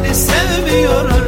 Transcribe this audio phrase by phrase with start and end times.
[0.00, 1.19] seni sevmiyorum.